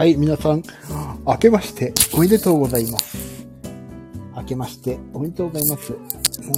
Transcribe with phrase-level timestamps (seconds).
[0.00, 0.62] はい、皆さん、
[1.26, 3.46] 明けましておめでとうございます。
[4.34, 5.92] 明けましておめでとうございます。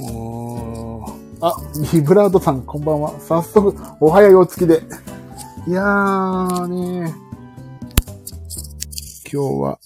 [0.01, 1.53] もうあ、
[1.91, 3.19] ビブラードさん、こんばんは。
[3.19, 4.81] 早速、お早いお月で。
[5.67, 7.13] いやーね
[9.29, 9.77] 今日は、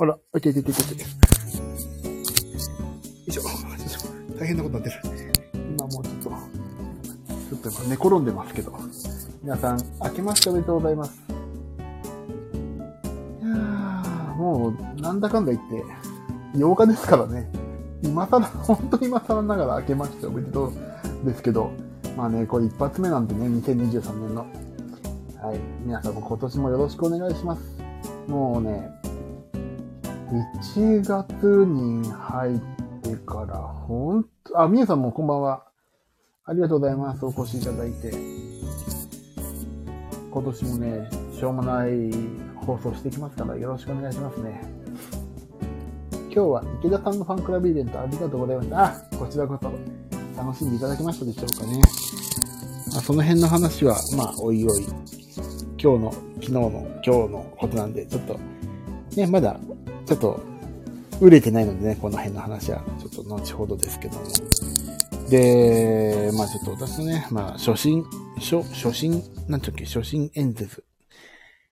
[0.00, 1.02] あら、いていていていていて。
[1.04, 1.08] よ
[3.28, 3.42] いしょ。
[4.36, 5.32] 大変なことになってる。
[5.78, 8.76] 今もうちょっと、ちょっと寝転んでますけど。
[9.40, 11.23] 皆さん、明けましておめでとうございます。
[14.64, 15.84] もう、なんだかんだ言って、
[16.56, 17.50] 8日ですからね。
[18.02, 20.72] 今更、 本当に今更ながら明けましておめでとう
[21.26, 21.70] ですけど、
[22.16, 24.46] まあね、これ一発目なんでね、2023年の。
[25.42, 25.60] はい。
[25.84, 27.62] 皆さんも今年もよろしくお願いします。
[28.26, 28.90] もうね、
[30.64, 32.58] 1月に入っ
[33.02, 35.64] てから、ほんと、あ、みえさんもこんばんは。
[36.46, 37.24] ありがとうございます。
[37.26, 38.12] お越しいただいて。
[40.30, 42.10] 今年もね、しょうもない
[42.64, 44.60] 放送していきますから、よろしくお願いしますね。
[46.34, 48.84] 今日は池田さんのファンクラブイベントありがとうございました。
[48.84, 49.72] あ、こちらこそ
[50.36, 51.80] 楽しんでいただけましたでしょうかね。
[52.92, 54.84] まあ、その辺の話は、まあ、おいおい、
[55.80, 56.70] 今日の、昨日の、
[57.04, 58.38] 今日のことなんで、ちょっと、
[59.16, 59.58] ね、まだ、
[60.06, 60.40] ちょっと、
[61.20, 64.24] 売れてないのでね、この辺の話は、ちょっと後ほどですけども。
[65.28, 68.04] で、まあちょっと私のね、まあ初心、
[68.38, 70.84] 初、初心、なんていうっけ、初心演説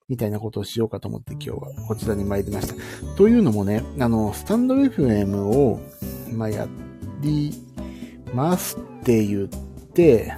[0.08, 2.74] みたいなことをしようかと思って今日はこちらに参りました。
[3.16, 5.80] というのもね、あの、スタンド FM を、
[6.32, 6.66] まや
[7.20, 7.52] り
[8.34, 10.34] ますって言って、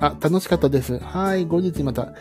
[0.00, 0.98] あ、楽しかったです。
[0.98, 2.12] はい、後日また、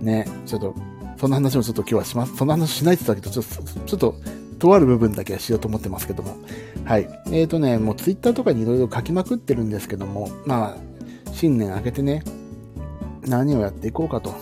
[0.00, 0.74] ね、ちょっと、
[1.16, 2.36] その話もちょっと今日はします。
[2.36, 4.14] その話しないって言ったけど、ちょっと、ちょっと、
[4.58, 6.36] とある部分だけはしようと思ってますけども。
[6.84, 7.08] はい。
[7.26, 12.22] えーとね、もうツイッターとかにいろいろ書きまくってるんですけども、まあ、新年明けてね、
[13.26, 14.34] 何をやっていこうかと。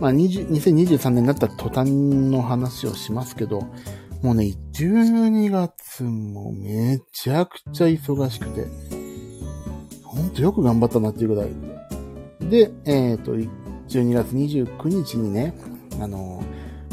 [0.00, 3.62] まあ、20 2023年になった途端の話をしますけど、
[4.22, 8.66] もうね、12月もめちゃくちゃ忙しくて、
[10.02, 11.50] ほんとよく頑張ったなっていうぐらい。
[12.50, 15.54] で、えっ、と、12月29日にね、
[16.00, 16.42] あの、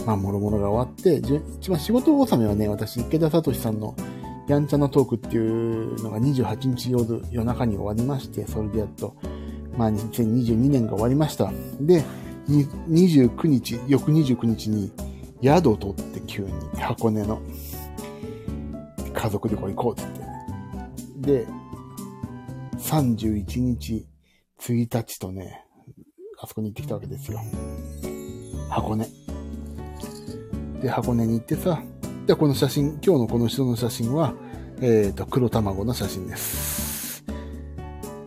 [0.05, 1.21] まあ、もろもろが終わって、
[1.59, 3.95] 一番仕事納めはね、私、池田聡さんの
[4.47, 9.15] やんちゃなトークっていうのが28日夜夜中に終わりまして、それでやっと、
[9.77, 11.51] まあ、2022年が終わりました。
[11.79, 12.03] で、
[12.47, 14.91] 29日、翌29日に
[15.41, 17.41] 宿を取って急に箱根の
[19.13, 20.09] 家族旅行行こうって
[21.23, 21.45] 言って。
[21.45, 21.47] で、
[22.77, 24.05] 31日、
[24.59, 25.65] 1日とね、
[26.39, 27.39] あそこに行ってきたわけですよ。
[28.69, 29.07] 箱根。
[30.81, 31.81] で、箱根に行ってさ、
[32.25, 34.33] で、この写真、今日のこの人の写真は、
[34.81, 37.23] えっ、と、黒卵の写真です。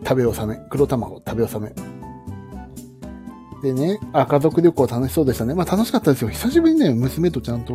[0.03, 0.59] 食べ納め。
[0.69, 1.86] 黒卵、食べ納め。
[3.61, 5.55] でね、あ、家族旅行楽しそうでしたね。
[5.55, 6.29] まあ楽しかったですよ。
[6.29, 7.73] 久しぶりにね、娘とちゃんと、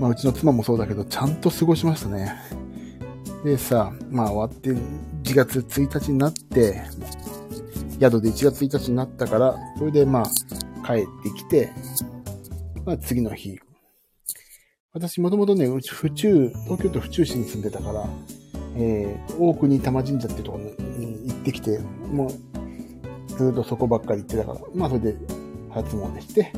[0.00, 2.34] まあうちの妻もそうだけど、ちゃんと過ごしましたね。
[3.44, 6.82] でさ、まあ終わって、1月1日になって、
[8.00, 11.70] 宿で1月1日になったから、それでまあ帰ってきて、
[12.84, 13.58] まあ次の日、
[14.92, 18.06] 私もともとね、うち府中、東京都府中市に住んでたから、
[18.76, 21.78] えー、大国玉神社ってとこに行ってきて、
[22.10, 22.30] もう、
[23.36, 25.16] ずっとそこばっかり行ってたから、まあそれで
[25.70, 26.52] 初詣して、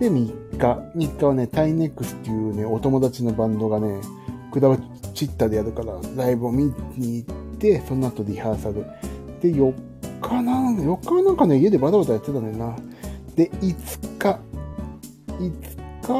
[0.00, 0.56] で、3日、
[0.96, 4.00] 3日はね、タイネックスっていうね、お友達のバンドがね、
[4.50, 4.78] くだば
[5.14, 6.64] チッタでやるから、ライブを見
[6.96, 8.86] に行って、その後リハーサル。
[9.40, 9.74] で、4
[10.20, 12.76] 日な、4日はなんかね、家でバタバタやってたんだよな。
[13.36, 14.40] で、5日、
[15.26, 15.52] 5
[16.02, 16.12] 日、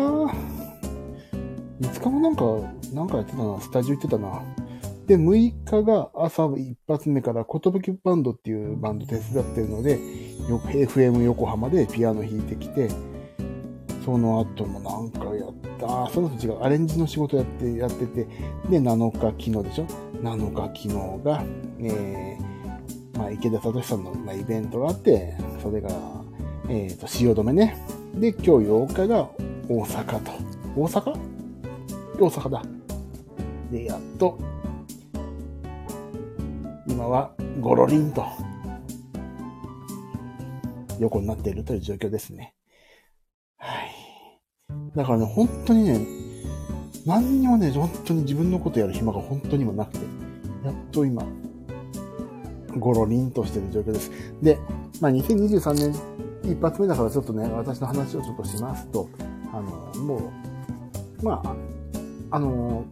[1.81, 2.45] 5日もなんか、
[2.95, 4.43] なんかやってたな、スタジオ行ってたな。
[5.11, 12.89] で、6日が朝一発目から、ことぶきバンドっていうバンド手伝ってるので、FM 横浜でピアノ弾いてきて、
[14.05, 18.25] その後もなんかやった、あその後違う、アレンジの仕事やって、やってて、
[18.71, 19.87] で、7日昨日でしょ
[20.23, 21.45] ?7 日昨日が、
[21.81, 25.91] えー、まあ、池田聡さんの、まあ、イベントがあって、それが、
[26.69, 27.77] えっ、と、汐留ね。
[28.15, 29.29] で、今日8日が
[29.69, 30.31] 大阪と。
[30.77, 31.19] 大阪？
[32.21, 32.63] 大阪だ。
[33.73, 34.39] で、やっと、
[37.11, 38.25] はゴロリンと、
[40.99, 42.55] 横になっているという状況ですね。
[43.57, 43.91] はい。
[44.97, 46.07] だからね、本当にね、
[47.07, 49.99] 何にもね、本当に自分のことやる暇が本当にもなくて、
[50.65, 51.25] やっと今、
[52.79, 54.11] ゴロリンとしてる状況です。
[54.43, 54.59] で、
[55.01, 55.95] まあ、2023年
[56.45, 59.09] 一発目だからちょっとね、私の話をちょっとしますと、
[59.53, 60.33] あの、も
[61.21, 61.57] う、まあ、
[62.31, 62.85] あの、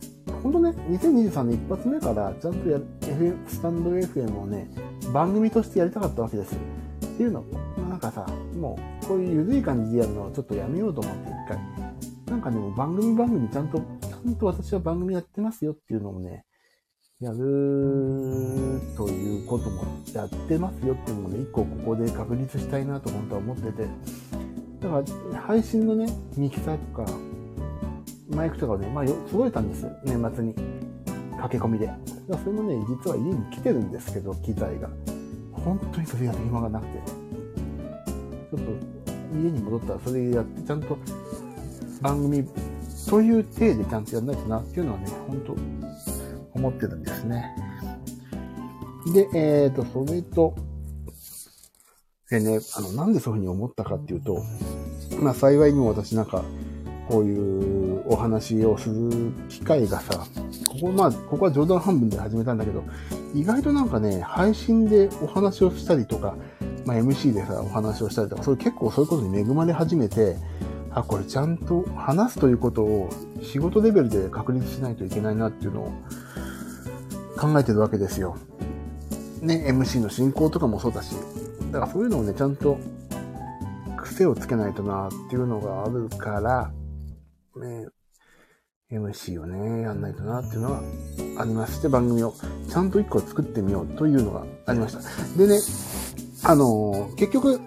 [0.42, 4.68] 本当ね、2023年一発目からちゃんとや、FM、スタンド FM をね、
[5.12, 6.54] 番組としてやりたかったわけです。
[6.54, 7.44] っていうの
[7.76, 8.26] は、なんかさ、
[8.56, 11.58] もう、こういう緩い感じでやるのはちょっとやめようと思って一回。
[12.26, 16.44] なんかでも番組番組ちゃんと、ちゃんと私は番組やってますよっていうのもね、
[17.20, 17.38] やる
[18.96, 19.82] ということも
[20.14, 23.88] やってますよっていうのもね、一個ここで確立したいなと本当は思ってて。
[24.80, 25.02] だか
[25.32, 26.06] ら配信のね、
[26.36, 27.12] ミキサーとか、
[28.30, 30.54] マイクとかをね、まあ揃えたんですよ、年末に。
[31.40, 31.88] 駆け込みで。
[32.26, 34.88] それもね、実は家に来てるんですけど、機材が。
[35.52, 36.98] 本当にそれやる暇がなくて。
[38.50, 38.72] ちょっと
[39.36, 40.96] 家に戻ったらそれやってちゃんと
[42.00, 42.48] 番組
[43.08, 45.56] という体でちゃんとやんないとなっていうのはね、本当
[46.58, 47.54] 思ってるんですね。
[49.12, 50.54] で、えっ、ー、と、それと、
[52.30, 54.42] でね、あの、なんでそういうふうに思ったかっていうと、
[55.20, 56.44] まあ幸いにも私なんか、
[57.08, 60.26] こういうお話をする機会がさ、
[60.68, 62.84] ここまあ、ここは冗談半分で始めたんだけど、
[63.34, 66.36] 意外となんかね、配信でお話をしたりとか、
[66.84, 70.36] まあ、MC でさ、お話をしたりとか、それ結構そういうことに恵まれ始めて、
[70.90, 73.10] あ、これちゃんと話すということを
[73.42, 75.92] 仕事レベルで確立しないといけないなっていうのを
[77.38, 78.36] 考えてるわけですよ。
[79.42, 81.14] ね、MC の進行とかもそうだし、
[81.70, 82.78] だからそういうのをね、ちゃんと
[83.96, 86.70] 癖をつけないとなっていうのがあるから、
[87.56, 87.88] ね、
[88.90, 90.82] MC をね、やんないとなっていうのは
[91.38, 92.34] ありまして、番組を
[92.68, 95.00] ちゃんと一個作ってみようというのがありました。
[95.36, 95.58] でね、
[96.44, 97.60] あの、結局、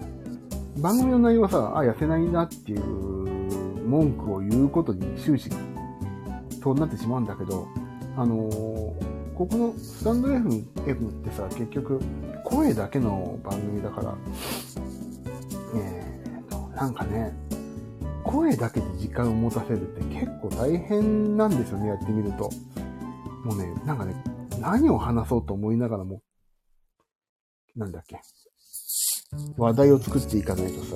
[0.78, 5.50] 番組の内容はさ、あ、痩せないなっていう文句を言うことに終始、
[6.63, 7.68] そうなってしまうんだけど、
[8.18, 8.50] あの
[9.36, 12.00] ここのスタンド FM, ってさ、結局、
[12.44, 14.16] 声だけの番組だから、
[15.75, 17.34] えーと、なんかね、
[18.31, 22.50] 声だけで時間を持たせるって結構大変なんですよね、やってみると。
[23.44, 24.16] もうね、なんかね、
[24.60, 26.22] 何を話そうと思いながらも、
[27.75, 28.22] なんだっけ、
[29.57, 30.95] 話題を作っていかないとさ、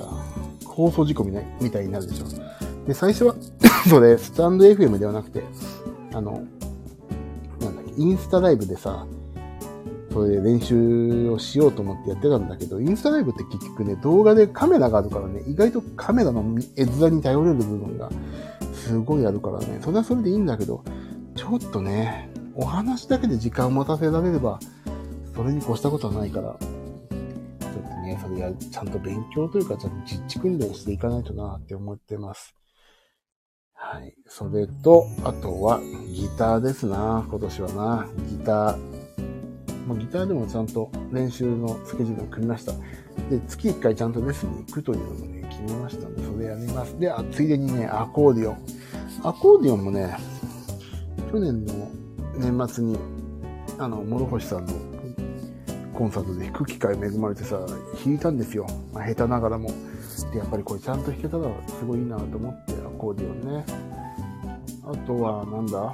[0.65, 2.25] 放送事故みたいになるでしょ。
[2.85, 3.35] で、最初は
[3.89, 5.43] それ、スタンド FM ではなくて、
[6.13, 6.43] あの、
[7.59, 9.05] なんだっけ、インスタライブでさ、
[10.15, 16.41] それで練習をしようと思ってやってたんだけど、インスタライブって結局ね、動画でカメラがあるからね、意外とカメラの
[16.77, 18.09] 絵面に頼れる部分が
[18.73, 20.85] すごいあるからね、それはそれでいいんだけど、
[21.35, 24.57] ちょっとね、お話だけで時間を持たせられれば、
[25.35, 32.55] それに越したことはないから、ちょっとね、それや、ちゃんと勉強というか、ちゃんと実地訓練をしていかないとなって思ってます。
[33.73, 34.15] はい。
[34.27, 38.07] それと、あとは、ギターですな、今年はな。
[38.29, 39.04] ギター。
[39.85, 42.71] まあ、ギターでもちゃんと練習のスケジュールを組みました。
[43.29, 46.99] で、月1回ちゃんとレッスンに行くというのもね、決めましたので、それやります。
[46.99, 48.57] で、あ、ついでにね、アコーディオン。
[49.23, 50.17] アコーディオンもね、
[51.31, 51.89] 去年の
[52.37, 52.97] 年末に、
[53.77, 54.73] あの、諸星さんの
[55.93, 57.59] コンサートで弾く機会恵まれてさ、
[58.03, 58.65] 弾いたんですよ。
[58.91, 59.69] まあ、下手ながらも。
[60.31, 63.65] で、やっぱりこれちゃんと弾けたらすごいいいなと思って、アコーディオンね。
[64.83, 65.93] あとは、なんだ？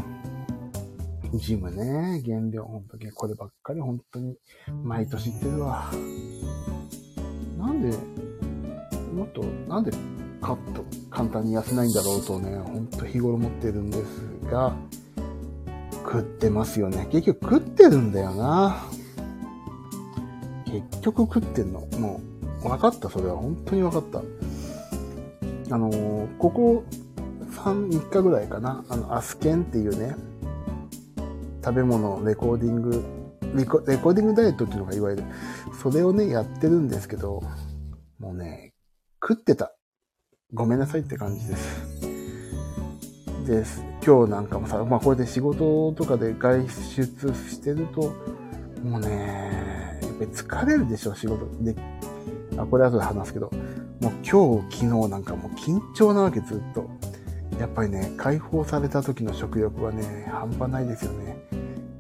[1.34, 2.22] ジムね。
[2.26, 4.36] 原料、ほんとこればっかり本当に
[4.84, 5.92] 毎年言ってるわ。
[7.58, 7.98] なんで、
[9.14, 9.92] もっと、なんで
[10.42, 14.76] カット簡単に痩せないんだろうとね、ほんと日頃思ってるんですが、
[16.04, 17.08] 食ってますよね。
[17.12, 18.84] 結局食ってるんだよな。
[20.66, 21.82] 結局食ってんの。
[22.00, 22.22] も
[22.64, 23.38] う、分かった、それは。
[23.38, 24.20] 本当に分かった。
[25.74, 26.84] あのー、ここ
[27.52, 28.84] 3、3日ぐらいかな。
[28.90, 30.16] あの、アスケンっていうね、
[31.64, 33.04] 食べ物、レコーディング、
[33.56, 35.24] レコレコーディングダイエットっていうのがいわゆる、
[35.82, 37.42] それをね、やってるんですけど、
[38.20, 38.74] もうね、
[39.22, 39.76] 食ってた。
[40.54, 42.12] ごめんなさいって感じです。
[43.46, 43.84] です。
[44.06, 47.04] 今日なんかもさ、まあこれで仕事とかで外出
[47.34, 48.14] してると、
[48.84, 51.46] もうね、やっぱり疲れるでしょ、仕事。
[51.62, 51.76] で、
[52.58, 53.52] あ、これ後で話すけど、
[54.02, 56.90] もう今日、昨日なんかもう緊張なわけ、ずっと。
[57.62, 61.38] やっぱりね、解放された時の食欲はね、半端ないですよね。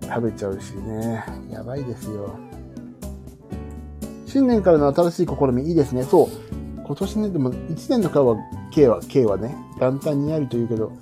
[0.01, 2.35] 食べちゃうしね、やばいですよ。
[4.25, 6.01] 新年からの新しい試みいいですね。
[6.01, 6.27] そう。
[6.83, 8.37] 今年ね、でも1年の間は、
[8.71, 10.93] K は、K はね、元旦にあると言うけど、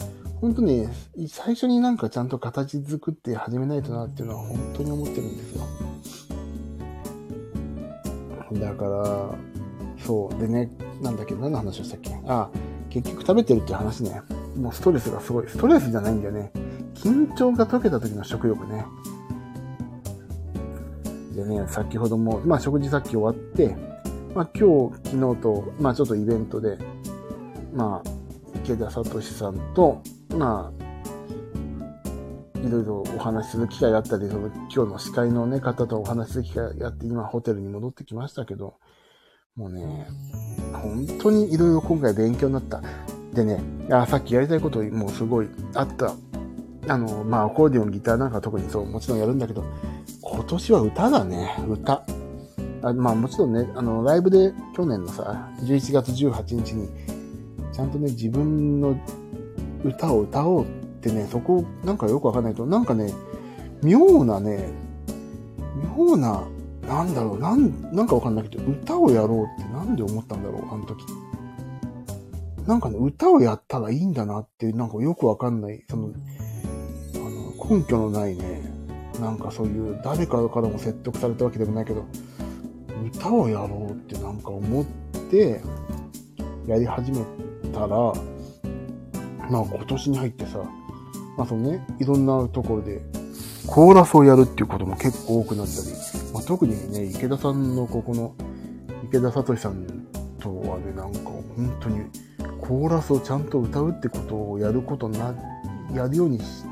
[0.42, 0.90] 本当ね、
[1.30, 5.64] 最初になんかちゃんと形作って始めないとなっていうのは本当に思ってるんですよ。
[8.60, 9.30] だから、
[10.06, 10.38] そう。
[10.38, 10.70] でね、
[11.02, 12.20] なんだっけ、何の話をしたっけ？
[12.28, 12.50] あ、
[12.90, 14.22] 結局食べてるっていう話ね。
[14.60, 15.48] もうストレスがすごい。
[15.48, 16.52] ストレスじゃないんだよね。
[16.94, 18.86] 緊張が解けた時の食欲ね。
[21.36, 23.78] でね、先ほども、まあ食事さっき終わって、
[24.36, 26.78] まあ今日、昨日と、まあちょっとイベントで、
[27.74, 28.10] まあ、
[28.64, 30.02] 池田聡さんと、
[30.36, 30.80] まあ、
[32.60, 38.76] いろいろお話しする機会があったり、その今日の司会のね、方とお話しする機会があって、今ホテルに戻ってきましたけど、
[39.56, 40.08] もうね、
[40.74, 42.82] 本当にいろいろ今回勉強になった。
[43.34, 43.62] でね、
[43.92, 46.14] あさっきやりたいこともうすごいあった。
[46.88, 49.64] あの、まあ、アコーディオン、ギターなんか特にそう、もちろんやるんだけど、
[50.22, 52.04] 今年は歌だね、歌。
[52.82, 56.90] あまあ、もちろんね、あの、ライブで去年のさ、11月18日に、
[57.72, 59.00] ちゃんとね、自分の
[59.84, 60.68] 歌を歌おうっ
[61.02, 63.14] てね、そこ、なんかよくわかんないと、なんかね、
[63.84, 64.70] 妙なね、
[65.96, 66.44] 妙な、
[66.88, 71.06] なんだろう、なん、なんかわかんないけど、歌をやろうってなんで思ったんだろう、あの時。
[72.70, 76.12] なんかね、歌をやったらいいんだなって、なんかよくわかんない、その、
[77.16, 77.18] あ
[77.68, 78.62] の、根拠のないね、
[79.20, 82.06] なんかそういう誰かからも説得されたわけでもないけど、
[83.12, 84.86] 歌をやろうってなんか思っ
[85.32, 85.62] て、
[86.68, 87.26] やり始め
[87.74, 88.14] たら、まあ
[89.50, 90.60] 今年に入ってさ、
[91.38, 93.02] まあそのね、いろんなところで、
[93.66, 95.88] コーラスをやるっていうことも結構多くなったり、
[96.36, 98.36] まあ、特にね、池田さんのここの、
[99.06, 99.88] 池田聡さん
[100.40, 102.06] とはね、なんか本当に、
[102.70, 105.34] コーラスをちゃんと歌うってことをやることな、
[105.92, 106.66] やるようにし、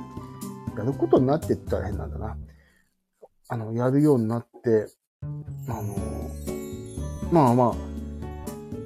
[0.77, 2.38] やることになってったら変なんだな。
[3.50, 4.86] あの、やるようになって、
[5.68, 5.96] あの、
[7.32, 7.75] まあま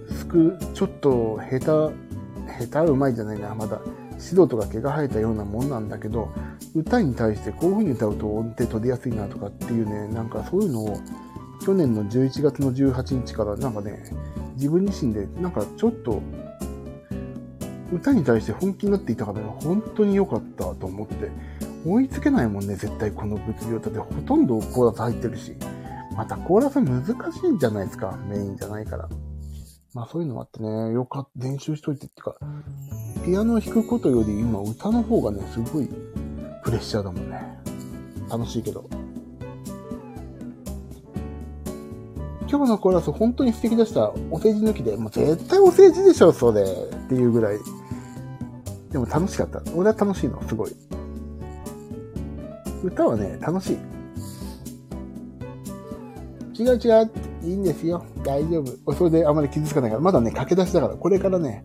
[0.09, 3.81] あ、すく、ちょっと下手、下手うまいじゃないな、まだ。
[4.11, 6.29] 指導とか毛が生えたようなもんなんだけど、
[6.73, 10.97] 歌に対してこういう風に歌うと音程取りやすいなとかっていうね、なんかそういうのを
[11.65, 14.01] 去年の11月の18日からなんかね、
[14.55, 16.21] 自分自身でなんかちょっと
[17.91, 21.31] 歌に対して本気になっていたからね、本当に良かったと思って、
[21.85, 23.79] 追いつけないもんね、絶対この物量。
[23.79, 25.55] だってほとんどコーラス入ってるし。
[26.15, 29.09] またコーラス難しいんじゃないですか、メインじゃないから。
[29.93, 32.35] まあそういうのもあってね、よかった、練習しといてっていうか、
[33.25, 35.89] ピアノを弾くことより今歌の方がね、すごい
[36.63, 37.41] プレッシャーだもんね。
[38.29, 38.89] 楽しいけど。
[42.47, 44.11] 今日のコーラス本当に素敵でした。
[44.29, 44.97] お世辞抜きで。
[44.97, 46.63] もう絶対お世辞でしょ、それ。
[46.63, 46.65] っ
[47.07, 47.57] ていうぐらい。
[48.91, 49.61] でも楽しかった。
[49.73, 50.75] 俺は楽しいの、すごい。
[52.83, 53.77] 歌はね、楽しい。
[56.61, 57.11] 違う違う。
[57.43, 58.05] いいんですよ。
[58.23, 58.93] 大丈夫。
[58.93, 60.01] それであまり傷つかないから。
[60.01, 60.95] まだね、駆け出しだから。
[60.95, 61.63] これからね、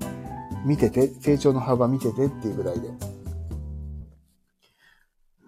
[0.64, 2.88] 見てて、成長の幅見ててっていうぐらいで。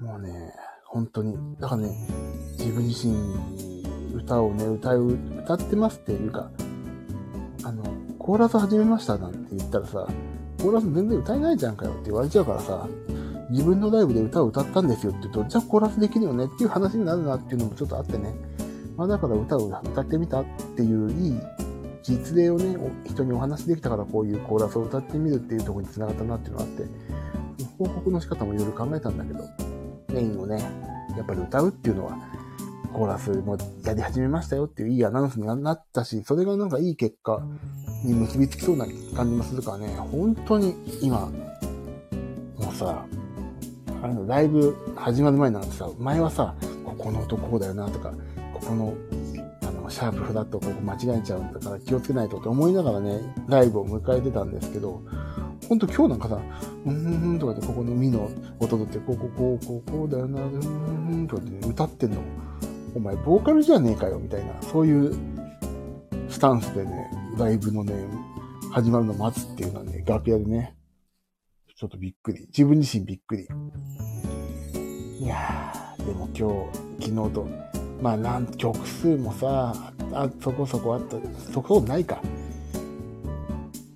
[0.00, 0.52] もうね、
[0.87, 1.37] 本当に。
[1.61, 2.08] だからね、
[2.58, 3.16] 自分自身
[4.14, 5.06] 歌をね、歌う、
[5.44, 6.50] 歌ってますっていうか、
[7.64, 7.85] あの、
[8.18, 10.06] コーラス始めましたなんて言ったらさ、
[10.59, 12.87] コーラス全然歌えないじゃんかよって言われちゃうからさ、
[13.50, 18.35] 自分のライブで歌を歌ったんですよって言うと、じゃあコーラスできるよねっていう話になるなっていうのもちょっとあってね。
[18.97, 20.45] まあだから歌を歌ってみたっ
[20.77, 21.41] ていういい
[22.03, 26.85] 実例をね、人にお話できたからこういうコーラスを歌ってみるっていうところに繋がったなっていうのがあって、
[27.79, 29.45] 報告の仕方もいろいろ考えたんだけど、
[30.12, 30.59] メインをね、
[31.17, 32.19] やっぱり歌うっていうのは、
[32.92, 37.42] コーラスもやり始めましたよっていういいアナウンスになったし、それがなんかいい結果
[38.04, 41.30] に結びつきそうな感じもするからね、本当に今、
[42.59, 43.04] もうさ、
[44.02, 46.54] あの、ライブ始まる前なんてさ、前はさ、
[46.85, 48.12] ここの音こうだよなとか、
[48.54, 48.95] ここの、
[49.62, 55.02] あの、シャープフラットここ間違えちゃうんだから気をつけないとって思いながらね、ライブを迎えてたんですけど、
[55.68, 56.40] ほんと今日なんかさ、
[56.87, 58.30] うーんとかでここのミの
[58.61, 62.18] 音取って、こここうこうこうだよな、うーんとかで、ね、歌ってんの。
[62.95, 65.14] お前ボーカルじゃねえかよ、みたいな、そういう
[66.28, 67.95] スタンスでね、ライブのね、
[68.73, 70.76] 始まるの待つっていうのはね、楽屋でね、
[71.75, 72.47] ちょっとびっくり。
[72.49, 73.49] 自分自身びっくり。
[75.21, 77.49] いやー、でも今日、昨日と、
[78.02, 79.73] まあなん、曲数もさ、
[80.12, 81.16] あ、そこそこあった、
[81.52, 82.21] そこないか。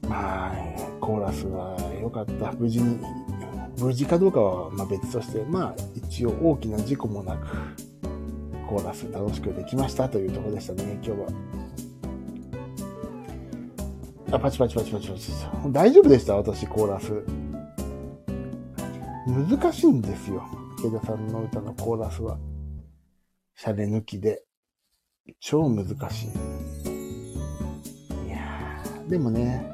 [0.08, 0.54] まあ、
[1.00, 2.52] コーラスは良かった。
[2.52, 2.98] 無事に、
[3.78, 7.46] 無事かどうかはま別として、まあ一応大きな事故もなく、
[8.72, 11.26] コーラス楽しくできましたというところでしたね、今日は。
[14.30, 15.30] あ、パチパチパチパチパチ。
[15.70, 16.36] 大丈夫でした？
[16.36, 17.22] 私、コーラス。
[19.26, 20.42] 難しいんですよ。
[20.78, 22.38] 池田さんの歌のコーラスは。
[23.56, 24.42] シャレ抜きで。
[25.38, 26.28] 超難しい。
[28.26, 29.70] いやー、でもね、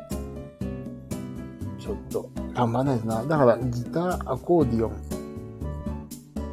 [1.79, 3.25] ちょっと頑張らないとな。
[3.25, 5.08] だから、ギター、アコーディオン。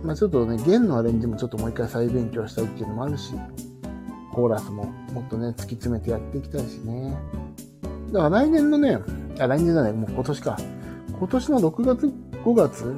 [0.06, 3.34] まあちょっとね、弦のアレンジもちょっともう一回再勉強したいっていうのもあるし、
[4.34, 7.18] コーラスももっとね、突き詰めてやっていきたいしね。
[8.12, 9.00] だから来年のね、
[9.40, 10.58] あ、来年だね、もう今年か。
[11.18, 12.94] 今年の6月、5月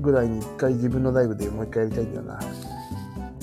[0.00, 2.40] ぐらいに一回自分のライブでもう一回やりたいんだよな。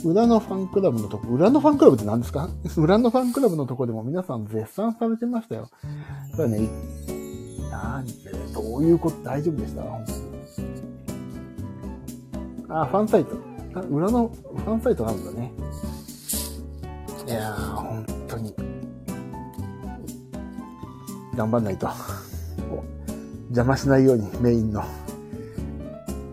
[0.03, 2.49] 裏のファンクラブのとこ、裏のファンクラブって何ですか？
[2.77, 5.69] 裏のファンクラブのとこでも皆さん絶賛されてましたよ。
[6.31, 6.69] だからね、
[7.71, 8.11] なんで、
[8.53, 9.81] どういうこと大丈夫でした？
[12.81, 13.37] あ、ファンサイト。
[13.89, 15.51] 裏のファンサイトあるんだね。
[17.25, 18.53] いやー、本当に。
[21.37, 21.87] 頑張んないと。
[23.47, 24.83] 邪魔しないように、メインの。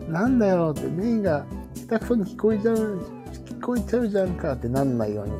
[0.09, 1.45] なんだよって、メインが
[1.75, 2.99] 下手くそに聞こえちゃう、
[3.31, 5.31] 聞こえちゃうじゃんかってなんないように、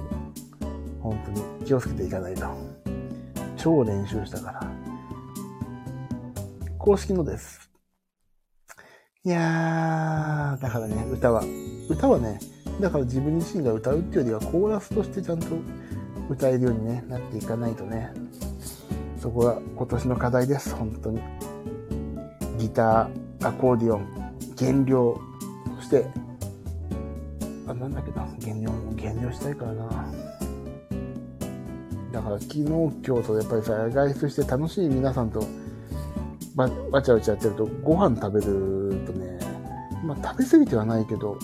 [1.02, 2.46] 本当に気をつけていかないと。
[3.58, 4.72] 超練習したから。
[6.78, 7.73] 公式のです。
[9.26, 11.46] いやー、だからね、歌は。
[11.88, 12.42] 歌はね、
[12.82, 15.48] だから自分自身が歌うっていうよりはコーラスとしてちゃんと
[16.30, 18.12] 歌えるように、ね、なっていかないとね。
[19.18, 21.22] そこが今年の課題です、本当に。
[22.60, 25.18] ギター、アコーディオン、減量、
[25.78, 26.06] そして、
[27.66, 29.86] あ、なんだっけな、減量減量したいからな。
[32.12, 35.48] だから昨日、今日とやっぱりさ、外出して楽しい皆さんと、
[36.92, 38.83] わちゃわちゃやってると、ご飯食べる、
[40.14, 41.38] まあ食べ過ぎてはないけど、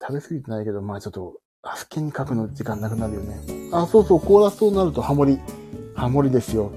[0.00, 3.40] 食べ過ぎてないけど、まあちょっと、あすけに書くの時間なくなるよね。
[3.72, 5.38] あ、そうそう、コーラスとなるとハモリ。
[5.94, 6.72] ハモリですよ。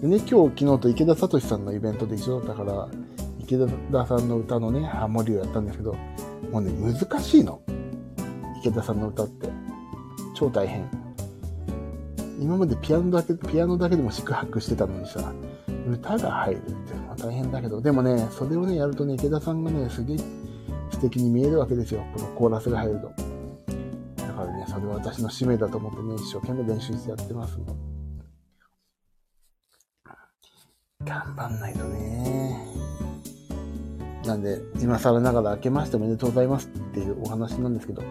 [0.00, 2.88] でね、今日、昨日と池田聡さんのイベントで一緒だったから、
[3.38, 3.56] 池
[3.92, 5.94] 田さんの歌のね、ハモリをやったんですけど、
[6.50, 7.62] もうね、難しいの。
[8.60, 9.48] 池田さんの歌って。
[10.34, 10.88] 超大変。
[12.40, 15.32] 今までピアノだけ、ピアノだけでも四苦八苦してたのにさ、
[15.86, 20.16] 歌が入るってまあ大変だけど、でもね、それをね、やるとね、池田さんがね、すげえ
[20.90, 22.04] 素敵に見えるわけですよ。
[22.14, 23.12] このコーラスが入ると。
[24.16, 27.58] だからね、それは私の使命だと思ってね、一生懸命練習してやってます。
[31.04, 32.58] 頑張んないとね。
[34.24, 38.02] なんで、今更ながら明けましておめでとうございますっていうお話なんですけど、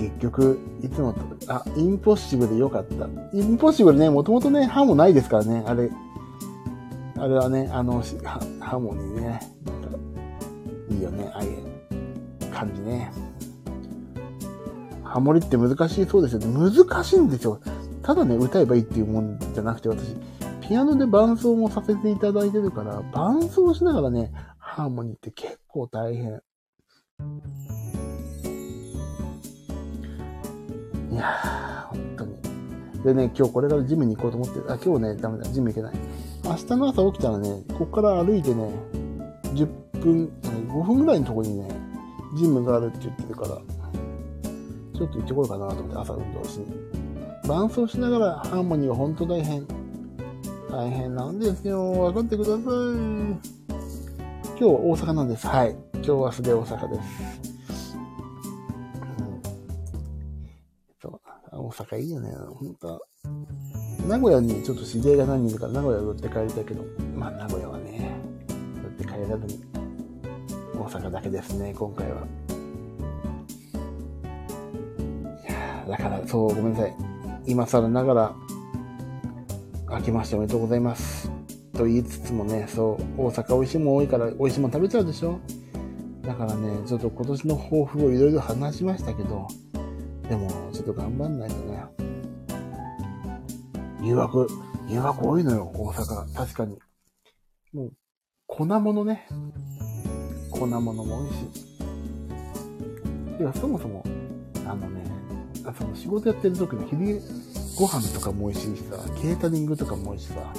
[0.00, 1.20] 結局、いつもと、
[1.52, 3.06] あ、インポッシブル良かった。
[3.34, 5.90] インポッシブルね、もともとね、歯もないですからね、あれ。
[7.18, 8.02] あれはね、あの、
[8.60, 9.40] 歯もにね、
[10.88, 13.12] いいよね、ああいう感じね。
[15.04, 16.46] ハモリって難しいそうですよね。
[16.46, 17.60] 難しいんですよ。
[18.02, 20.16] ただね、歌えばいいっていうもんじゃなくて、私、
[20.66, 26.40] ピアノで伴奏もさせていただいてるから、伴奏しながらね、ハーモニーって結構大変。
[31.20, 32.34] やー、本当に。
[33.04, 35.94] でね、今日これからジムに行こうと思って、あ、今日ね、ダメだ、ジム行けない。
[36.44, 38.70] 明日の朝起きたらね、ここから歩いてね、
[39.54, 39.66] 10
[40.00, 40.32] 分、
[40.68, 41.68] 5分ぐらいのとこにね、
[42.36, 46.66] ジムがあるって言ってるから、ちょっと行ってこようかなと思って、朝運動しに。
[47.46, 49.66] 伴奏しながらハーモニーは本当大変。
[50.70, 51.90] 大変なんですよ。
[51.90, 52.56] 分かってください。
[52.62, 55.46] 今日は大阪なんです。
[55.46, 55.76] はい。
[55.94, 57.02] 今日は素で大阪で
[57.42, 57.49] す。
[61.70, 62.32] 大阪いいよね。
[62.32, 63.00] 本当
[64.08, 68.10] 名古屋にちょっと知り合いが何人いるから名古屋寄って帰りたいけど、まあ名古屋はね、
[68.82, 69.64] 寄って帰らずに、
[70.74, 72.26] 大阪だけですね、今回は。
[75.88, 76.96] だから、そう、ごめんなさい。
[77.46, 78.34] 今更ながら、
[79.90, 81.30] 明けましておめでとうございます。
[81.74, 85.38] と言いつつもね、そう、大阪美味しいもん多いから美味しいもん食べちゃうでしょ
[86.22, 89.46] だからね、ちょっと今年の抱負をいろいろ話しましたけど、
[90.30, 91.84] でも、ちょっと頑張んないとね。
[94.00, 94.46] 誘惑、
[94.88, 96.32] 誘惑多いのよ、大阪。
[96.32, 96.78] 確かに。
[97.72, 97.92] もう、
[98.46, 99.26] 粉物ね。
[100.52, 101.34] 粉物も多いし。
[103.40, 104.04] いや、そもそも、
[104.64, 105.02] あのね、
[105.66, 107.20] あその仕事やってる時の昼
[107.76, 110.54] ご飯とかも美味しいしさ、ケータリングとかも美味しいしさ、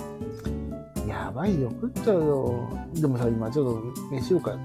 [1.08, 2.70] やばいよ、食っちゃうよ。
[2.94, 4.60] でもさ、今ちょっと飯をか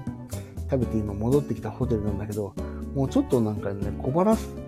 [0.69, 2.53] 食べて今戻ってきたホテルなんだけど、
[2.93, 4.66] もうちょっとなんかね、小腹す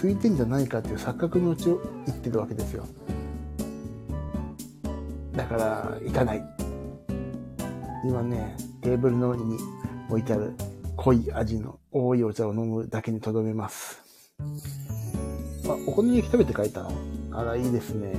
[0.00, 2.86] 空いてんじゃないかっていう錯覚のうちを言ってるわけですよ。
[5.32, 6.44] だから、行かない。
[8.06, 9.58] 今ね、テーブルの上に
[10.10, 10.52] 置いてある
[10.96, 14.02] 濃い味の多いお茶を飲むだけにとどめます。
[15.66, 16.92] あ、お好み焼き食べて帰ったの？
[17.32, 18.12] あら、いいですね。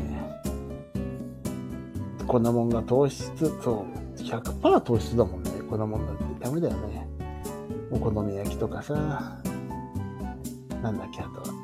[2.27, 3.85] こんなもんが糖質、そ
[4.17, 5.51] う、100%糖質だもんね。
[5.69, 7.07] こんなもんだってダメだよね。
[7.91, 8.93] お好み焼きとかさ、
[10.81, 11.54] なんだっけ、あとは。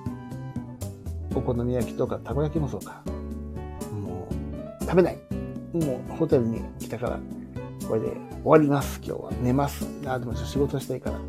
[1.36, 3.02] お好み焼きとか、たこ焼きもそうか。
[3.92, 5.18] もう、食べない。
[5.74, 7.20] もう、ホテルに来たから、
[7.88, 9.32] これで終わります、今日は。
[9.42, 9.88] 寝ます。
[10.06, 11.20] あ、でもちょっと仕事したいから。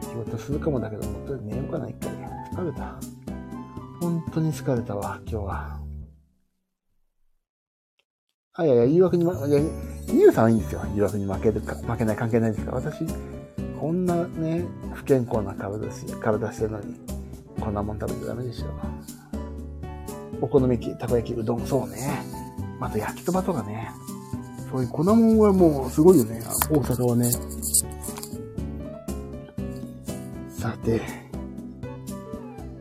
[0.00, 2.10] 仕事するかもだけど、もうとりあえず寝ようかな、一回。
[2.52, 2.96] 疲れた。
[4.00, 5.80] 本当に疲れたわ、今日は。
[8.54, 9.60] あ、いやいや、誘惑に、ま、いや、
[10.12, 10.82] ゆうさんはいいんですよ。
[10.94, 12.78] 誘惑に負けるか、負けない関係ないですから。
[12.78, 13.06] 私、
[13.80, 16.96] こんなね、不健康な体し、体してるのに、
[17.58, 19.21] こんなもん食べちゃダメでしょ。
[20.42, 22.20] お好み焼き、たこ焼き、うどん、そうね。
[22.80, 23.90] また焼きそばとかね。
[24.72, 26.42] そういう粉もんはもうすごいよね。
[26.68, 27.30] 大阪はね。
[30.48, 31.00] さて、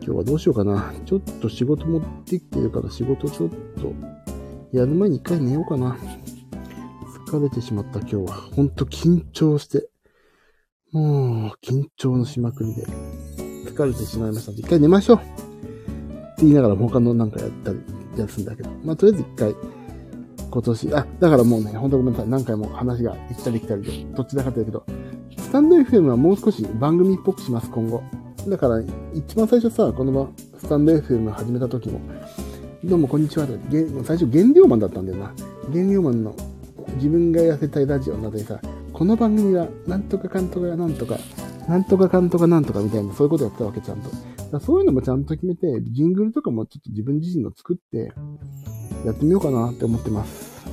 [0.01, 0.91] 今日はどうしようかな。
[1.05, 3.93] ちょっと仕事持ってきてるから仕事ちょっと
[4.71, 5.95] やる前に一回寝ようかな。
[7.27, 8.33] 疲れてしまった今日は。
[8.55, 9.87] ほんと緊張して。
[10.91, 12.85] もう、緊張のしまくりで。
[13.71, 15.50] 疲れてしまいました一回寝ましょう。
[16.41, 17.79] 言いながら他のなんかやったり、
[18.17, 18.69] やるんだけど。
[18.83, 19.55] まあ、とりあえず一回、
[20.51, 22.29] 今年、あ、だからもうね、ほんとごめんなさい。
[22.29, 24.83] 何回も話が行ったり来たりで、どっちだかってるけど、
[25.37, 28.03] スタンド FM はもう少し番組っぽくします、今後。
[28.47, 28.81] だから、
[29.13, 31.99] 一番最初さ、このまスタンド FM 始めた時も、
[32.83, 33.87] どうもこんにちはって。
[34.03, 35.33] 最初、原料マンだったんだよな。
[35.71, 36.35] 原料マンの
[36.95, 38.59] 自分が痩せたいラジオなどにさ、
[38.91, 41.17] この番組は、なんとかかんとかなんとか、
[41.67, 44.09] なんとかかんとかなんとかみたいな、そういうことやってたわけ、ちゃんと。
[44.51, 48.13] だそういうのもちゃんと決めて、ジングルとかもちょっと自分自身の作って、
[49.05, 50.65] やってみようかなって思ってます。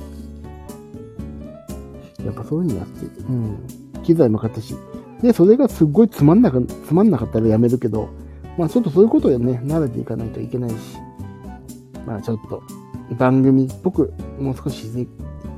[2.25, 3.57] やっぱそういうのやって、うん。
[4.03, 4.75] 機材も買ったし。
[5.21, 8.09] で、それがすっごいつまんなか、つまんなかったらやめるけど、
[8.57, 10.75] まあちょっとそういうことでね、慣れていかないといけないし、
[12.05, 12.61] まあちょっと、
[13.15, 15.07] 番組っぽく、もう少しして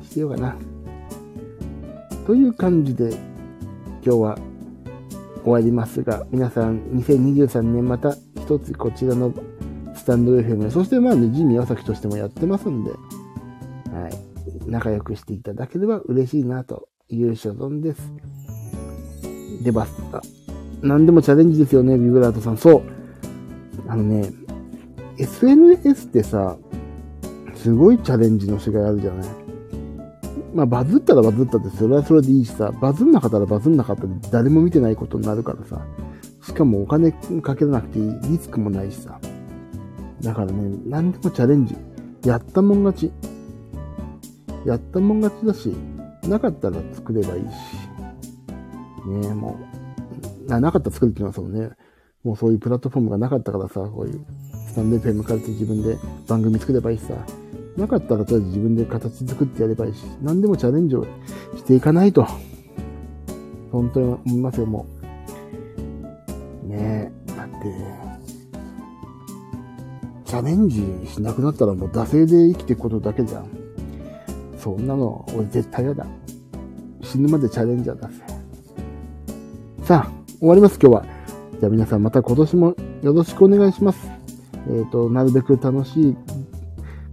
[0.04, 0.56] しようかな。
[2.28, 3.10] という感じで、
[4.04, 4.38] 今日は
[5.44, 9.34] 終わりますが、皆さん、2023年また一つこちらの
[9.96, 12.98] スタンド FM、そしてまあね、ジミー・アサキとしてもやってますんで、は
[14.10, 18.02] い、仲良くしていただければ嬉しいなという所存です。
[19.64, 20.22] で、バスタ。
[20.82, 22.58] 何でもチャレンジですよね、ビブラートさん。
[22.58, 22.82] そう。
[23.88, 24.32] あのね、
[25.18, 26.58] SNS ってさ、
[27.56, 29.41] すごいチャレンジのしがいあるじゃない
[30.54, 35.82] まあ、バズったらバズったって、それはそれでいいしさ、バズんなかったらバズんなかったで誰も見てないことになるからさ、
[36.44, 37.12] しかもお金
[37.42, 39.20] かけなくていい、リスクもないしさ。
[40.22, 41.76] だからね、何でもチャレンジ。
[42.26, 43.12] やったもん勝ち。
[44.66, 45.76] やったもん勝ちだし、
[46.28, 47.46] なかったら作ればいいし。
[49.08, 49.58] ねえ、も
[50.46, 51.70] う、な、なかったら作るっていうのはそうね、
[52.24, 54.26] もうそういうプラットフォームがなかったからさ、こういう
[54.68, 57.14] スタンド FM 借りて自分で番組作ればいいしさ、
[57.78, 61.06] なかったらとりあ自分で形作ってやればいいし、何でもチャレンジを
[61.56, 62.28] していかないと。
[63.72, 64.86] 本当に思いますよ、も
[66.64, 66.68] う。
[66.68, 67.56] ねえ、だって、
[70.26, 73.48] チャレンジしなくなったらもう惰性で生きていくことだけじゃん。
[74.58, 76.06] そんなの、俺絶対嫌だ。
[77.02, 78.14] 死ぬまでチャレンジャーだぜ。
[79.84, 81.06] さあ、終わります、今日は。
[81.60, 84.10] じゃあ皆さんまた今年もよろしくお願いします。
[84.68, 86.18] えっ、ー、と、なるべく楽しい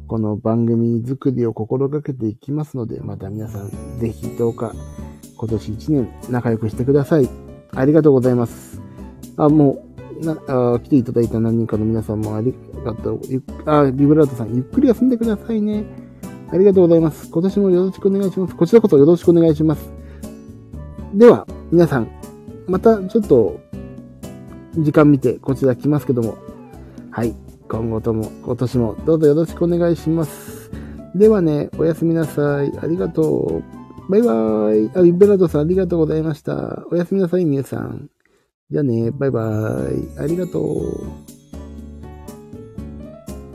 [0.08, 4.72] この番組作りを心がけていきますので、また皆さん、ぜひどうか
[5.36, 7.28] 今年1年仲良くしてください。
[7.74, 8.80] ありがとうございます。
[9.36, 9.84] あ、も
[10.18, 13.20] う、なあ来ていただいた何人かの皆さんもありがとう。
[13.66, 15.84] あ、ビブラートさん、ゆっくり休んでくださいね。
[16.50, 17.30] ありがとうございます。
[17.30, 18.56] 今年もよろしくお願いします。
[18.56, 19.92] こちらこそよろしくお願いします。
[21.12, 22.08] では、皆さん、
[22.66, 23.60] またちょっと、
[24.78, 26.38] 時間見てこちら来ますけども、
[27.10, 27.47] はい。
[27.68, 30.70] 今後とも、今年もどうぞよろしくお願いします。
[31.14, 32.72] ではね、おやすみなさい。
[32.78, 33.62] ありがと
[34.09, 34.11] う。
[34.11, 34.90] バイバーイ。
[34.94, 36.85] あ、ビベラドさんありがとうございました。
[36.90, 38.09] おやすみなさい、みゆさん。
[38.70, 40.18] じゃあね、バイバーイ。
[40.18, 41.38] ありがとう。